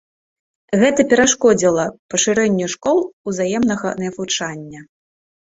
Гэта 0.83 1.01
перашкодзіла 1.11 1.85
пашырэнню 2.13 2.67
школ 2.75 2.97
узаемнага 3.33 3.89
навучання. 4.07 4.79